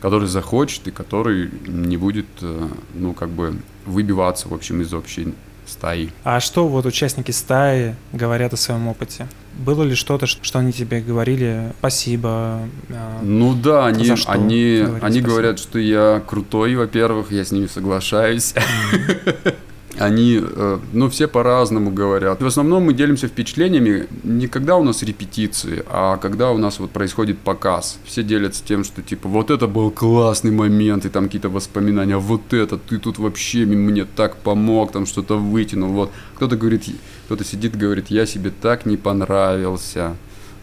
[0.00, 5.34] который захочет и который не будет, э, ну, как бы выбиваться, в общем, из общей
[5.72, 6.10] стаи.
[6.24, 9.26] А что вот участники стаи говорят о своем опыте?
[9.54, 11.72] Было ли что-то, что они тебе говорили?
[11.78, 12.60] Спасибо.
[12.88, 15.28] э, Ну да, они, За что они, они спасибо?
[15.28, 18.54] говорят, что я крутой, во-первых, я с ними соглашаюсь.
[20.02, 22.42] Они, э, ну, все по-разному говорят.
[22.42, 26.90] В основном мы делимся впечатлениями не когда у нас репетиции, а когда у нас вот
[26.90, 27.98] происходит показ.
[28.04, 32.18] Все делятся тем, что типа вот это был классный момент, и там какие-то воспоминания, а
[32.18, 35.90] вот это, ты тут вообще мне так помог, там что-то вытянул.
[35.90, 36.84] Вот кто-то говорит,
[37.26, 40.16] кто-то сидит, говорит, я себе так не понравился.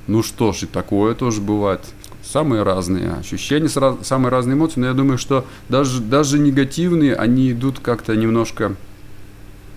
[0.07, 1.81] Ну что ж, и такое тоже бывает.
[2.23, 7.79] Самые разные ощущения, самые разные эмоции, но я думаю, что даже, даже негативные, они идут
[7.79, 8.75] как-то немножко,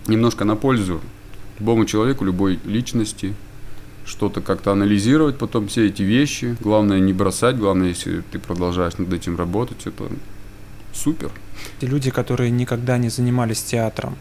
[0.07, 1.01] немножко на пользу
[1.59, 3.35] любому человеку, любой личности,
[4.05, 6.57] что-то как-то анализировать потом все эти вещи.
[6.61, 10.09] Главное не бросать, главное, если ты продолжаешь над этим работать, это
[10.93, 11.31] супер.
[11.81, 14.17] Люди, которые никогда не занимались театром,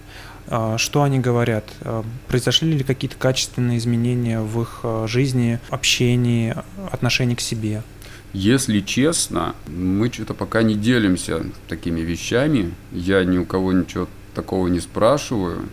[0.47, 1.65] э, что они говорят?
[1.81, 6.55] Э, Произошли ли какие-то качественные изменения в их э, жизни, общении,
[6.91, 7.81] отношении к себе?
[8.33, 12.73] Если честно, мы что-то пока не делимся такими вещами.
[12.93, 15.63] Я ни у кого ничего такого не спрашиваю.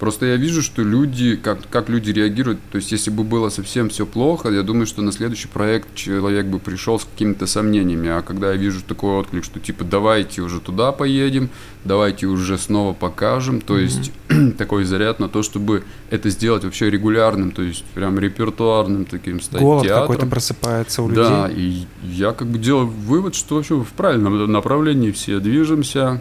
[0.00, 2.58] Просто я вижу, что люди, как, как люди реагируют.
[2.72, 6.46] То есть, если бы было совсем все плохо, я думаю, что на следующий проект человек
[6.46, 8.10] бы пришел с какими-то сомнениями.
[8.10, 11.48] А когда я вижу такой отклик, что типа давайте уже туда поедем,
[11.84, 13.60] давайте уже снова покажем.
[13.60, 14.12] То есть,
[14.58, 19.62] такой заряд на то, чтобы это сделать вообще регулярным, то есть прям репертуарным таким стать
[19.62, 20.08] Голод театром.
[20.08, 21.24] какой-то просыпается у людей.
[21.24, 26.20] Да, и я как бы делаю вывод, что вообще в правильном направлении все движемся,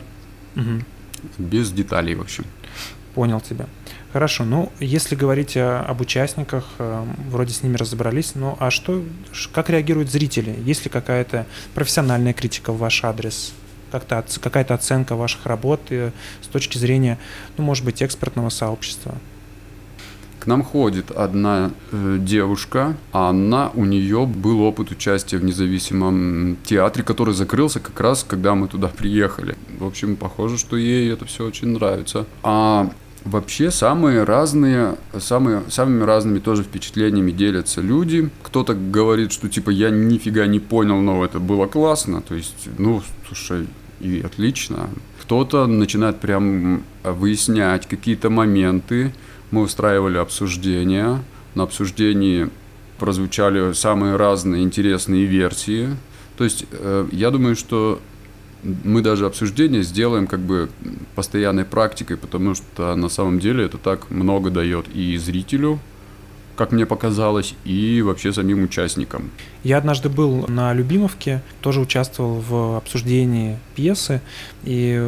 [0.56, 0.86] Мгм.
[1.38, 2.46] Без деталей, в общем.
[3.16, 3.68] Понял тебя.
[4.12, 9.04] Хорошо, ну, если говорить об участниках, э, вроде с ними разобрались, ну, а что,
[9.52, 10.56] как реагируют зрители?
[10.64, 13.54] Есть ли какая-то профессиональная критика в ваш адрес?
[13.92, 17.18] Как-то, какая-то оценка ваших работ э, с точки зрения,
[17.58, 19.16] ну, может быть, экспертного сообщества?
[20.44, 27.02] К нам ходит одна э, девушка, Анна, у нее был опыт участия в независимом театре,
[27.06, 29.56] который закрылся как раз, когда мы туда приехали.
[29.80, 32.26] В общем, похоже, что ей это все очень нравится.
[32.44, 32.92] А
[33.24, 38.30] Вообще самые разные, самые, самыми разными тоже впечатлениями делятся люди.
[38.42, 42.22] Кто-то говорит, что типа я нифига не понял, но это было классно.
[42.22, 43.66] То есть, ну, слушай,
[44.02, 44.90] и отлично.
[45.22, 49.14] Кто-то начинает прям выяснять какие-то моменты,
[49.54, 51.24] мы устраивали обсуждения.
[51.54, 52.50] На обсуждении
[52.98, 55.90] прозвучали самые разные интересные версии.
[56.38, 58.02] То есть э, я думаю, что
[58.64, 60.70] мы даже обсуждение сделаем как бы
[61.14, 65.80] постоянной практикой, потому что на самом деле это так много дает и зрителю,
[66.56, 69.32] как мне показалось, и вообще самим участникам.
[69.64, 74.22] Я однажды был на Любимовке, тоже участвовал в обсуждении пьесы,
[74.64, 75.00] и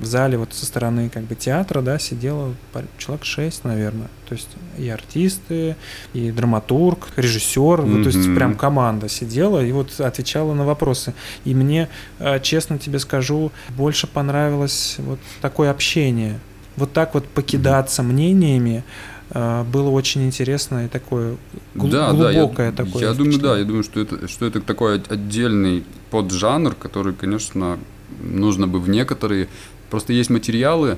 [0.00, 2.54] в зале вот со стороны как бы театра, да, сидело
[2.98, 4.08] человек шесть, наверное.
[4.28, 5.76] То есть и артисты,
[6.14, 7.86] и драматург, режиссер, mm-hmm.
[7.86, 11.14] ну, то есть прям команда сидела и вот отвечала на вопросы.
[11.44, 11.88] И мне,
[12.18, 16.38] э, честно тебе скажу, больше понравилось вот такое общение.
[16.76, 18.84] Вот так вот покидаться мнениями,
[19.32, 21.36] было очень интересно и такое
[21.74, 23.02] гл- да, глубокое да, я, такое.
[23.02, 27.78] Я думаю, да, я думаю, что это, что это такой отдельный поджанр, который, конечно,
[28.20, 29.48] нужно бы в некоторые.
[29.90, 30.96] Просто есть материалы,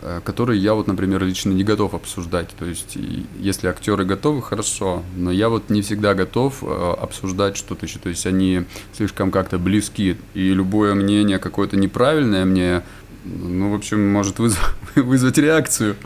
[0.00, 2.48] э, которые я вот, например, лично не готов обсуждать.
[2.58, 2.96] То есть,
[3.38, 7.98] если актеры готовы, хорошо, но я вот не всегда готов э, обсуждать что-то еще.
[7.98, 12.82] То есть, они слишком как-то близки, и любое мнение какое-то неправильное мне
[13.24, 14.76] ну, в общем, может вызв...
[14.96, 15.96] вызвать реакцию.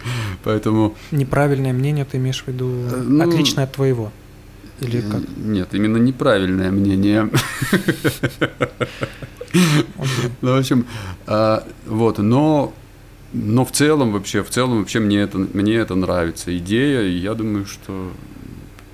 [0.45, 0.95] Поэтому...
[1.11, 4.13] Неправильное мнение ты имеешь в виду э, ну, отличное от твоего?
[4.81, 5.23] Или как?
[5.37, 7.31] Нет, именно неправильное мнение.
[10.43, 10.87] Ну, в общем,
[11.27, 12.73] а, вот, но
[13.33, 17.35] но в целом вообще, в целом вообще мне это, мне это нравится идея, и я
[17.35, 18.13] думаю, что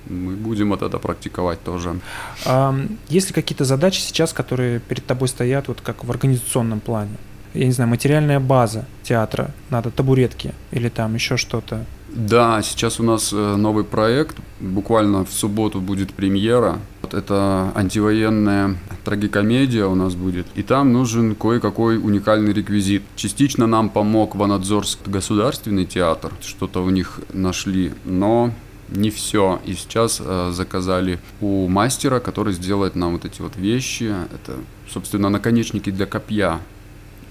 [0.09, 1.99] мы будем вот это практиковать тоже.
[2.45, 2.75] А,
[3.09, 7.15] есть ли какие-то задачи сейчас, которые перед тобой стоят вот как в организационном плане?
[7.55, 11.85] Я не знаю, материальная база театра, надо табуретки или там еще что-то?
[12.15, 16.79] Да, сейчас у нас э, новый проект, буквально в субботу будет премьера.
[17.01, 23.03] Вот это антивоенная трагикомедия у нас будет, и там нужен кое-какой уникальный реквизит.
[23.17, 28.51] Частично нам помог Ванадзорск государственный театр, что-то у них нашли, но
[28.87, 29.59] не все.
[29.65, 34.13] И сейчас э, заказали у мастера, который сделает нам вот эти вот вещи.
[34.33, 34.57] Это,
[34.89, 36.61] собственно, наконечники для копья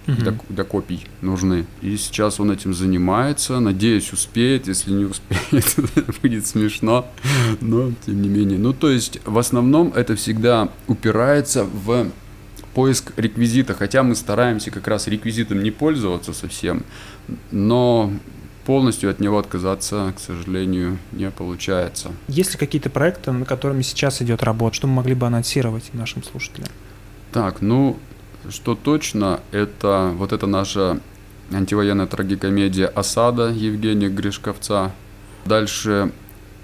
[0.07, 0.33] угу.
[0.49, 1.67] для копий нужны.
[1.83, 3.61] И сейчас он этим занимается.
[3.61, 4.69] Надеюсь, успеет.
[4.69, 5.77] Если не успеет,
[6.23, 7.07] будет смешно.
[7.61, 8.59] Но, тем не менее.
[8.59, 12.09] Ну, то есть, в основном это всегда упирается в
[12.75, 16.83] поиск реквизита, хотя мы стараемся как раз реквизитом не пользоваться совсем,
[17.53, 18.13] но
[18.67, 22.11] полностью от него отказаться, к сожалению, не получается.
[22.29, 26.25] Есть ли какие-то проекты, над которыми сейчас идет работа, что мы могли бы анонсировать нашим
[26.25, 26.69] слушателям?
[27.31, 27.99] Так, ну,
[28.51, 31.01] что точно, это вот эта наша
[31.53, 34.93] антивоенная трагикомедия «Осада» Евгения Гришковца.
[35.45, 36.13] Дальше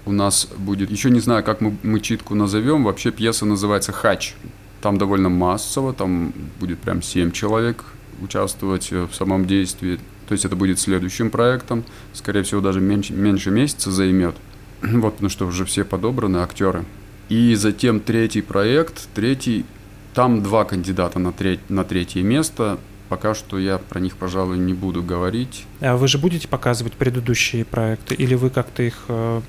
[0.05, 4.35] у нас будет, еще не знаю, как мы, мы читку назовем, вообще пьеса называется «Хач».
[4.81, 7.83] Там довольно массово, там будет прям семь человек
[8.21, 9.99] участвовать в самом действии.
[10.27, 14.35] То есть это будет следующим проектом, скорее всего, даже меньше, меньше месяца займет.
[14.81, 16.85] Вот, потому что уже все подобраны актеры.
[17.29, 19.65] И затем третий проект, третий
[20.13, 22.77] там два кандидата на, треть, на третье место.
[23.09, 25.65] Пока что я про них, пожалуй, не буду говорить.
[25.81, 29.41] А вы же будете показывать предыдущие проекты, или вы как-то их э,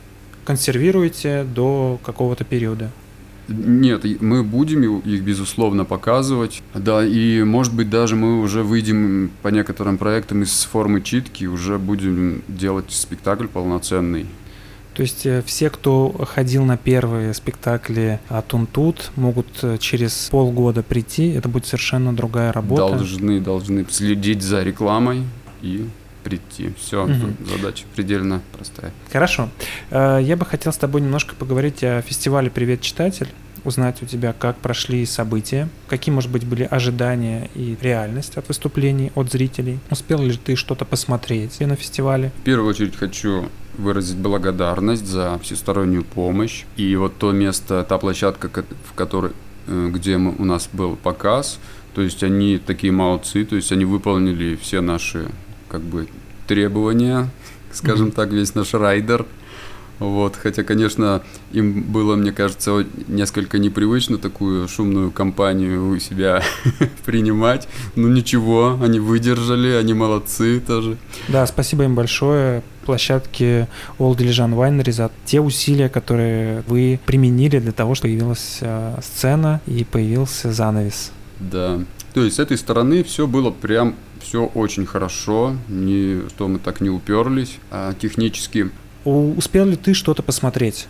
[0.45, 2.91] консервируете до какого-то периода?
[3.49, 6.63] Нет, мы будем их, безусловно, показывать.
[6.75, 11.79] Да, и, может быть, даже мы уже выйдем по некоторым проектам из формы читки, уже
[11.79, 14.27] будем делать спектакль полноценный.
[14.95, 21.31] То есть э, все, кто ходил на первые спектакли Тунтут, могут э, через полгода прийти,
[21.31, 22.97] это будет совершенно другая работа.
[22.97, 25.25] Должны, должны следить за рекламой
[25.63, 25.87] и
[26.23, 26.73] прийти.
[26.79, 27.13] Все, угу.
[27.49, 28.93] задача предельно простая.
[29.11, 29.49] Хорошо.
[29.91, 33.29] Э, я бы хотел с тобой немножко поговорить о фестивале «Привет, читатель»
[33.65, 39.13] узнать у тебя, как прошли события, какие, может быть, были ожидания и реальность от выступлений,
[39.15, 39.79] от зрителей.
[39.91, 42.33] Успел ли ты что-то посмотреть на фестивале?
[42.41, 46.65] В первую очередь хочу выразить благодарность за всестороннюю помощь.
[46.77, 49.33] И вот то место, та площадка, в которой,
[49.67, 51.59] э, где у нас был показ,
[51.95, 55.29] то есть они такие молодцы, то есть они выполнили все наши
[55.69, 56.09] как бы
[56.47, 57.29] требования,
[57.73, 58.13] скажем mm-hmm.
[58.13, 59.27] так, весь наш райдер–
[60.03, 66.43] вот, хотя, конечно, им было, мне кажется, несколько непривычно такую шумную компанию у себя
[67.07, 67.69] принимать.
[67.95, 70.97] Ну ничего, они выдержали, они молодцы тоже.
[71.29, 73.69] Да, спасибо им большое площадке
[73.99, 79.61] Old Diligent Winery за те усилия, которые вы применили для того, чтобы появилась э, сцена
[79.67, 81.13] и появился занавес.
[81.39, 81.81] Да.
[82.15, 86.81] То есть с этой стороны все было прям все очень хорошо, не, что мы так
[86.81, 88.71] не уперлись а технически.
[89.05, 90.87] Успел ли ты что-то посмотреть?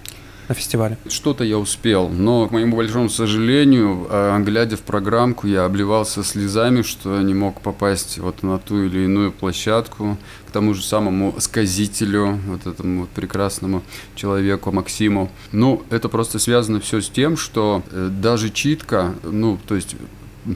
[0.53, 0.99] На фестивале?
[1.09, 6.83] Что-то я успел, но, к моему большому сожалению, а, глядя в программку, я обливался слезами,
[6.83, 12.39] что не мог попасть вот на ту или иную площадку, к тому же самому сказителю,
[12.47, 13.83] вот этому вот прекрасному
[14.15, 15.31] человеку Максиму.
[15.53, 19.97] Ну, это просто связано все с тем, что э, даже читка, ну, то есть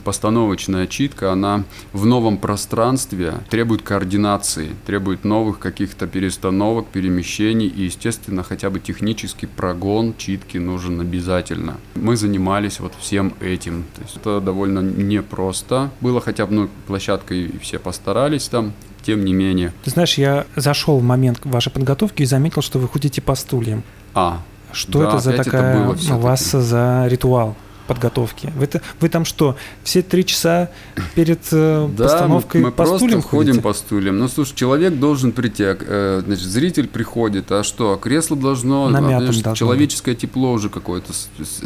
[0.05, 8.43] постановочная читка, она в новом пространстве требует координации, требует новых каких-то перестановок, перемещений, и, естественно,
[8.43, 11.77] хотя бы технический прогон читки нужен обязательно.
[11.95, 13.85] Мы занимались вот всем этим.
[13.95, 15.91] То есть это довольно непросто.
[16.01, 18.73] Было хотя бы ну, площадкой, и все постарались там,
[19.03, 19.73] тем не менее.
[19.85, 23.83] Ты знаешь, я зашел в момент вашей подготовки и заметил, что вы ходите по стульям.
[24.15, 27.57] А, что да, это за такая это у вас за ритуал?
[27.87, 28.53] Подготовки?
[28.57, 28.69] Вы,
[29.01, 30.71] вы там что, все три часа
[31.15, 33.63] перед э, да, постановкой мы, мы по просто стульям ходим ходите?
[33.63, 34.19] по стульям.
[34.19, 38.91] Ну, слушай, человек должен прийти, а, э, значит, зритель приходит, а что, кресло должно, а,
[38.91, 40.23] значит, должно человеческое быть.
[40.23, 41.13] тепло уже какое-то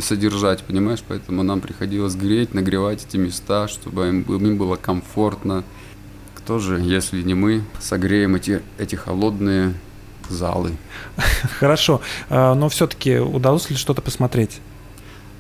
[0.01, 1.03] содержать, понимаешь?
[1.07, 5.65] Поэтому нам приходилось греть, нагревать эти места, чтобы им, им было комфортно.
[6.35, 9.75] Кто же, если не мы, согреем эти, эти холодные
[10.31, 10.73] залы.
[11.59, 14.61] Хорошо, а, но все-таки удалось ли что-то посмотреть?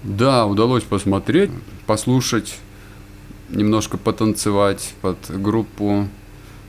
[0.02, 1.50] Да, удалось посмотреть,
[1.86, 2.58] послушать,
[3.50, 6.08] немножко потанцевать под группу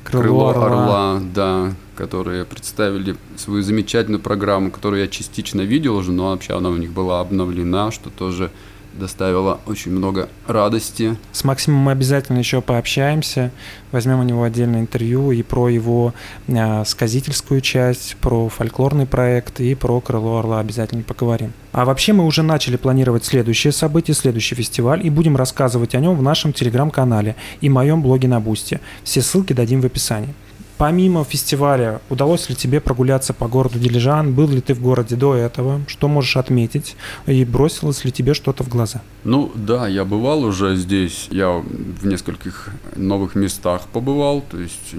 [0.04, 0.66] Крыло, Крыло Орла.
[0.66, 6.70] Орла, да, которые представили свою замечательную программу, которую я частично видел уже, но вообще она
[6.70, 8.52] у них была обновлена, что тоже
[8.94, 11.18] доставило очень много радости.
[11.32, 13.52] С Максимом мы обязательно еще пообщаемся,
[13.92, 16.14] возьмем у него отдельное интервью и про его
[16.48, 21.54] э, сказительскую часть, про фольклорный проект и про Крыло Орла обязательно поговорим.
[21.72, 26.16] А вообще мы уже начали планировать следующее событие, следующий фестиваль и будем рассказывать о нем
[26.16, 28.82] в нашем телеграм-канале и моем блоге на Бусте.
[29.04, 30.34] Все ссылки дадим в описании.
[30.82, 34.34] Помимо фестиваля, удалось ли тебе прогуляться по городу Дилижан?
[34.34, 35.82] Был ли ты в городе до этого?
[35.86, 36.96] Что можешь отметить?
[37.28, 39.04] И бросилось ли тебе что-то в глаза?
[39.24, 41.28] Ну да, я бывал уже здесь.
[41.30, 41.62] Я
[42.02, 44.42] в нескольких новых местах побывал.
[44.42, 44.96] То есть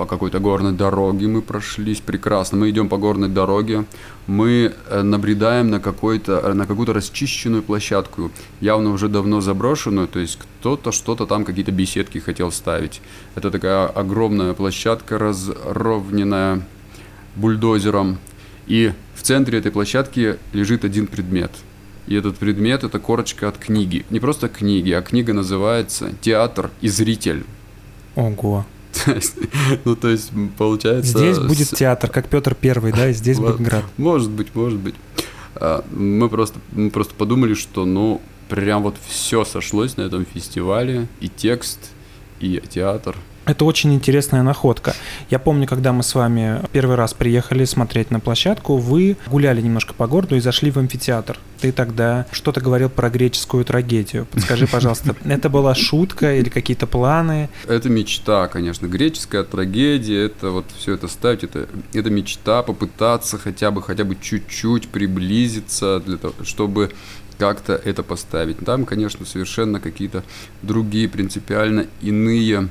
[0.00, 2.56] по какой-то горной дороге мы прошлись прекрасно.
[2.56, 3.84] Мы идем по горной дороге,
[4.26, 8.30] мы э, набредаем на, какой-то, э, на какую-то расчищенную площадку,
[8.62, 13.02] явно уже давно заброшенную, то есть кто-то что-то там, какие-то беседки хотел ставить.
[13.34, 16.62] Это такая огромная площадка, разровненная
[17.36, 18.16] бульдозером,
[18.66, 21.50] и в центре этой площадки лежит один предмет–
[22.06, 24.04] и этот предмет– это корочка от книги.
[24.08, 27.44] Не просто книги, а книга называется «Театр и зритель».
[28.16, 28.64] Ого.
[29.84, 31.18] Ну, то есть, получается...
[31.18, 33.84] Здесь будет театр, как Петр Первый, да, и здесь будет град.
[33.96, 34.94] Может быть, может быть.
[35.56, 41.06] А, мы просто, мы просто подумали, что, ну, прям вот все сошлось на этом фестивале,
[41.20, 41.78] и текст,
[42.40, 43.16] и театр–
[43.50, 44.94] это очень интересная находка.
[45.28, 49.92] Я помню, когда мы с вами первый раз приехали смотреть на площадку, вы гуляли немножко
[49.94, 51.38] по городу и зашли в амфитеатр.
[51.60, 54.26] Ты тогда что-то говорил про греческую трагедию.
[54.26, 57.50] Подскажи, пожалуйста, это была шутка или какие-то планы?
[57.66, 58.86] Это мечта, конечно.
[58.86, 64.16] Греческая трагедия, это вот все это ставить, это, это мечта попытаться хотя бы, хотя бы
[64.20, 66.90] чуть-чуть приблизиться, для того, чтобы
[67.38, 68.58] как-то это поставить.
[68.58, 70.22] Там, конечно, совершенно какие-то
[70.62, 72.68] другие, принципиально иные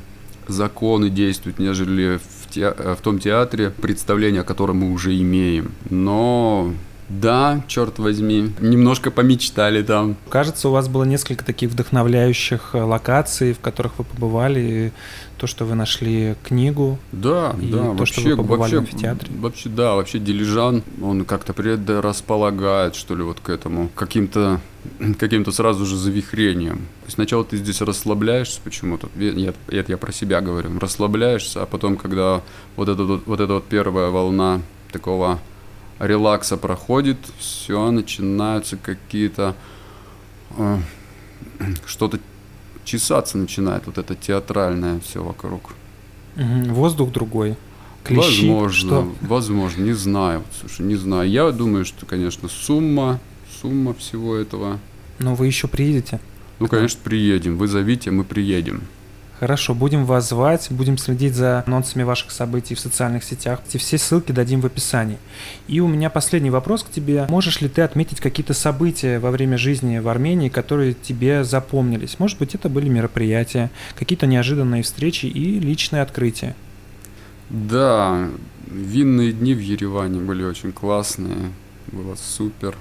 [0.49, 5.71] законы действуют, нежели в, те, в том театре, представление о котором мы уже имеем.
[5.89, 6.73] Но
[7.09, 10.15] да, черт возьми, немножко помечтали там.
[10.29, 14.93] Кажется, у вас было несколько таких вдохновляющих э, локаций, в которых вы побывали,
[15.37, 16.99] то, что вы нашли книгу.
[17.11, 19.31] Да, и да, то, вообще, что вы побывали вообще, в амфитеатре.
[19.39, 24.61] Вообще, да, вообще Дилижан, он как-то предрасполагает, что ли, вот к этому, каким-то
[25.19, 26.87] каким-то сразу же завихрением.
[27.07, 32.41] Сначала ты здесь расслабляешься почему-то, это, это я про себя говорю, расслабляешься, а потом, когда
[32.75, 35.39] вот эта вот, вот эта вот первая волна такого
[35.99, 39.55] релакса проходит, все, начинаются какие-то...
[40.57, 40.77] Э,
[41.85, 42.19] что-то
[42.85, 45.71] чесаться начинает, вот это театральное все вокруг.
[46.35, 47.57] Угу, воздух другой.
[48.03, 49.15] Клещи, возможно, что?
[49.21, 51.29] возможно, не знаю, слушай, не знаю.
[51.29, 53.19] Я думаю, что, конечно, сумма,
[53.61, 54.79] сумма всего этого.
[55.19, 56.19] Но вы еще приедете?
[56.59, 57.57] Ну, конечно, приедем.
[57.57, 58.83] Вы зовите, мы приедем.
[59.39, 63.61] Хорошо, будем вас звать, будем следить за анонсами ваших событий в социальных сетях.
[63.65, 65.17] Эти все ссылки дадим в описании.
[65.69, 67.25] И у меня последний вопрос к тебе.
[67.29, 72.19] Можешь ли ты отметить какие-то события во время жизни в Армении, которые тебе запомнились?
[72.19, 76.53] Может быть, это были мероприятия, какие-то неожиданные встречи и личные открытия?
[77.49, 78.27] Да,
[78.67, 81.53] винные дни в Ереване были очень классные.
[81.93, 82.75] Было супер.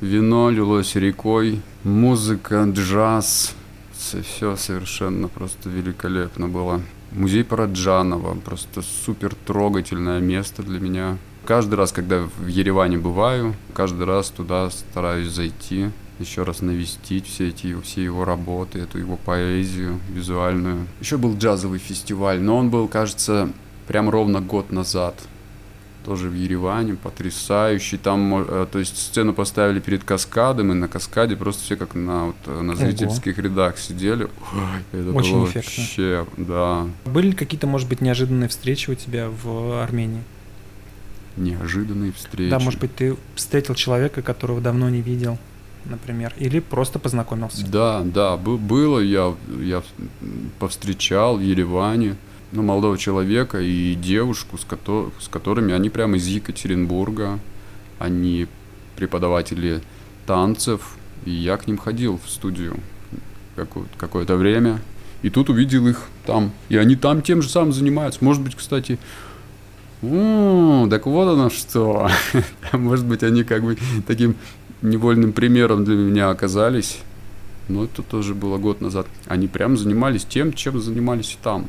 [0.00, 3.54] Вино лилось рекой, музыка, джаз,
[4.22, 6.82] все совершенно просто великолепно было.
[7.12, 11.18] Музей Параджанова, просто супер трогательное место для меня.
[11.44, 17.48] Каждый раз, когда в Ереване бываю, каждый раз туда стараюсь зайти, еще раз навестить все
[17.48, 20.86] эти все его работы, эту его поэзию визуальную.
[21.00, 23.50] Еще был джазовый фестиваль, но он был, кажется,
[23.86, 25.14] прям ровно год назад
[26.04, 27.96] тоже в Ереване, потрясающий.
[27.96, 32.26] Там, э, то есть сцену поставили перед каскадом, и на каскаде просто все как на,
[32.26, 33.46] вот, э, на зрительских Ого.
[33.46, 34.28] рядах сидели.
[34.92, 35.82] это Очень было эффектно.
[35.82, 36.86] вообще, да.
[37.06, 40.22] Были какие-то, может быть, неожиданные встречи у тебя в Армении?
[41.36, 42.50] Неожиданные встречи.
[42.50, 45.38] Да, может быть, ты встретил человека, которого давно не видел,
[45.84, 47.66] например, или просто познакомился.
[47.66, 49.82] Да, да, было, я, я
[50.58, 52.16] повстречал в Ереване
[52.54, 57.40] ну, молодого человека и девушку, с, ко- с которыми они прямо из Екатеринбурга.
[57.98, 58.46] Они
[58.96, 59.82] преподаватели
[60.24, 62.76] танцев, и я к ним ходил в студию
[63.98, 64.80] какое-то время.
[65.22, 66.52] И тут увидел их там.
[66.68, 68.22] И они там тем же самым занимаются.
[68.24, 68.98] Может быть, кстати,
[70.00, 72.08] так вот оно что.
[72.72, 73.76] Может быть, они как бы
[74.06, 74.36] таким
[74.82, 76.98] невольным примером для меня оказались.
[77.68, 79.06] Но это тоже было год назад.
[79.26, 81.68] Они прям занимались тем, чем занимались там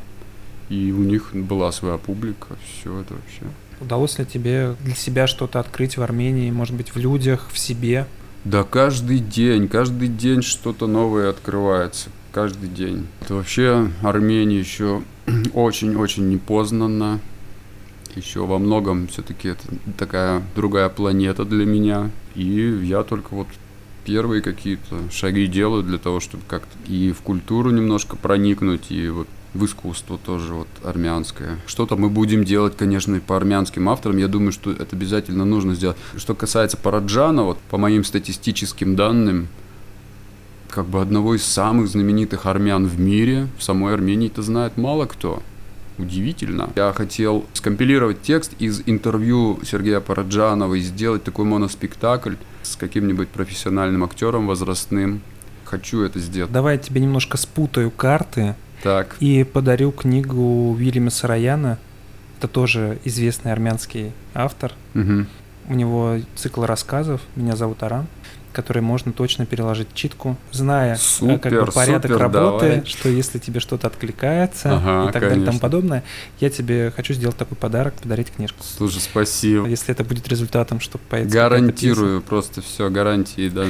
[0.70, 3.44] и у них была своя публика, все это вообще.
[3.82, 8.08] Удалось ли тебе для себя что-то открыть в Армении, может быть, в людях, в себе?
[8.46, 13.08] Да каждый день, каждый день что-то новое открывается, каждый день.
[13.22, 15.02] Это вообще Армения еще
[15.54, 17.20] очень-очень непознанна.
[18.16, 19.64] Еще во многом все-таки это
[19.98, 22.12] такая другая планета для меня.
[22.36, 23.48] И я только вот
[24.06, 29.28] первые какие-то шаги делаю для того, чтобы как-то и в культуру немножко проникнуть, и вот
[29.56, 31.58] в искусство тоже вот армянское.
[31.66, 34.18] Что-то мы будем делать, конечно, по армянским авторам.
[34.18, 35.98] Я думаю, что это обязательно нужно сделать.
[36.18, 39.48] Что касается Параджана, вот по моим статистическим данным,
[40.70, 45.06] как бы одного из самых знаменитых армян в мире, в самой Армении это знает мало
[45.06, 45.42] кто.
[45.98, 46.70] Удивительно.
[46.76, 54.04] Я хотел скомпилировать текст из интервью Сергея Параджанова и сделать такой моноспектакль с каким-нибудь профессиональным
[54.04, 55.22] актером возрастным.
[55.64, 56.52] Хочу это сделать.
[56.52, 58.56] Давай я тебе немножко спутаю карты.
[58.86, 59.16] Так.
[59.20, 61.80] И подарю книгу Вильяма Сараяна.
[62.38, 64.74] Это тоже известный армянский автор.
[64.94, 65.26] Угу.
[65.70, 68.06] У него цикл рассказов «Меня зовут Аран»,
[68.54, 72.86] который можно точно переложить читку, зная супер, как бы, порядок супер, работы, давай.
[72.86, 75.30] что если тебе что-то откликается ага, и так конечно.
[75.30, 76.04] далее и тому подобное,
[76.40, 78.60] я тебе хочу сделать такой подарок, подарить книжку.
[78.62, 79.66] Слушай, спасибо.
[79.66, 83.66] Если это будет результатом, что появится Гарантирую, просто все, гарантии, да.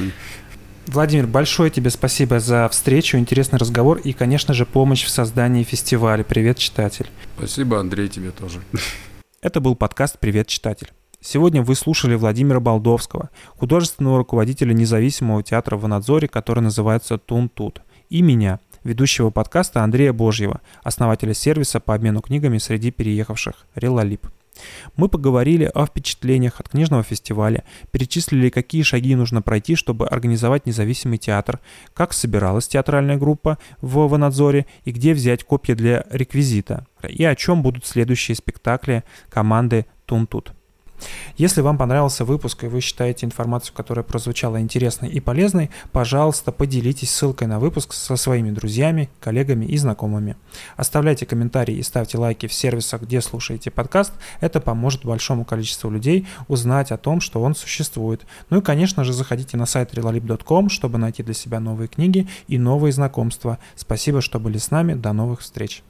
[0.87, 6.23] Владимир, большое тебе спасибо за встречу, интересный разговор и, конечно же, помощь в создании фестиваля.
[6.23, 7.07] Привет, читатель.
[7.37, 8.59] Спасибо, Андрей, тебе тоже.
[9.41, 10.91] Это был подкаст «Привет, читатель».
[11.19, 17.81] Сегодня вы слушали Владимира Балдовского, художественного руководителя независимого театра в Анадзоре, который называется «Тун Тут»,
[18.09, 24.27] и меня, ведущего подкаста Андрея Божьего, основателя сервиса по обмену книгами среди переехавших «Релалип».
[24.95, 31.17] Мы поговорили о впечатлениях от книжного фестиваля, перечислили, какие шаги нужно пройти, чтобы организовать независимый
[31.17, 31.59] театр,
[31.93, 37.61] как собиралась театральная группа в Ванадзоре и где взять копья для реквизита, и о чем
[37.61, 40.54] будут следующие спектакли команды Тунтут.
[41.37, 47.11] Если вам понравился выпуск и вы считаете информацию, которая прозвучала интересной и полезной, пожалуйста, поделитесь
[47.11, 50.35] ссылкой на выпуск со своими друзьями, коллегами и знакомыми.
[50.77, 54.13] Оставляйте комментарии и ставьте лайки в сервисах, где слушаете подкаст.
[54.39, 58.25] Это поможет большому количеству людей узнать о том, что он существует.
[58.49, 62.57] Ну и, конечно же, заходите на сайт relalib.com, чтобы найти для себя новые книги и
[62.57, 63.59] новые знакомства.
[63.75, 64.93] Спасибо, что были с нами.
[64.93, 65.83] До новых встреч.